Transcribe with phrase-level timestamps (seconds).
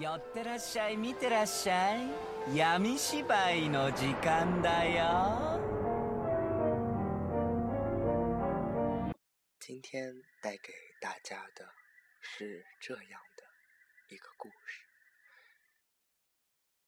[0.00, 2.08] 寄ってらっしゃい見てらっしゃい
[2.54, 5.60] 闇芝居の時間だよ
[9.58, 11.66] 今天带给大家的
[12.20, 13.44] 是这样的
[14.08, 14.82] 一个故事。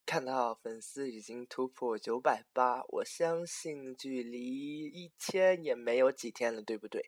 [0.06, 7.04] 看到粉丝已经突破九百八，我相信距离一千也没有几天了，对不对？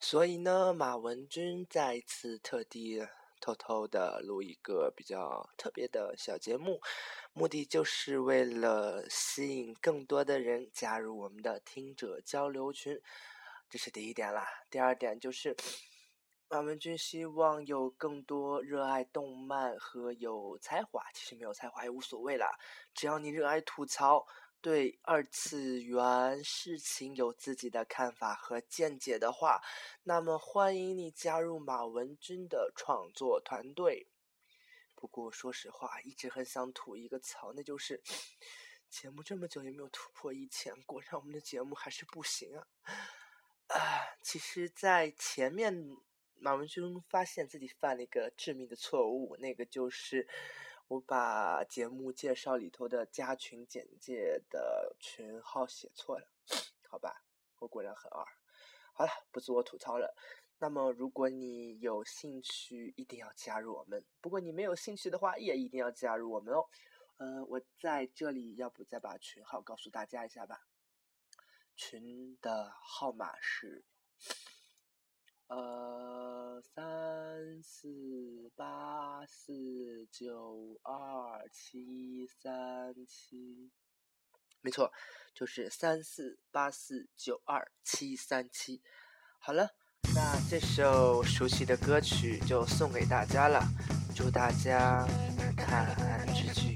[0.00, 3.00] 所以呢，马文君再次特地
[3.49, 6.79] 偷偷的录一个比较特别的小节目，
[7.33, 13.01] 目的就是为了吸引更多的人加入我们的听者交流群，
[13.69, 14.47] 这是第一点啦。
[14.69, 15.55] 第二点就是。
[16.51, 22.49] 马文君希望有更多热爱动漫和有才华，其实没有才华也无所谓啦。
[22.95, 24.25] 只要你热爱吐槽，
[24.61, 29.61] 对二次元事情有自己的看法和见解的话，
[30.03, 34.07] 那么欢迎你加入马文君的创作团队。
[34.95, 38.01] 不过说实话，一直很想吐一个槽，那就是
[38.89, 42.67] 节目这么久也没有突破一千，果然我们的节目还是不行啊！
[43.67, 43.77] 啊，
[44.21, 45.97] 其实，在前面。
[46.41, 50.25] 马文君发现自己犯了一个致命的错误，那个就是
[50.89, 56.27] 我把节目介绍里头的加群简介的群号写错了，
[56.89, 57.23] 好吧，
[57.59, 58.25] 我果然很二。
[58.93, 60.15] 好了，不自我吐槽了。
[60.57, 66.65] 那么，如果你有兴趣，一定要加入我们；不过你没有兴趣的话，也一定要加入我们哦。
[67.17, 70.65] 呃，我在这里，要不再把群号告诉大家一下吧。
[71.75, 73.85] 群的号码是。
[75.49, 83.71] 呃，三四八四九二七三七，
[84.61, 84.91] 没错，
[85.33, 88.83] 就是三四八四九二七三七。
[89.39, 89.71] 好了，
[90.13, 93.63] 那这首熟悉的歌曲就送给大家了，
[94.15, 95.07] 祝大家
[95.57, 96.75] 看日剧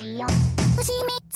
[0.00, 0.26] 同じよ。
[0.76, 1.29] 星三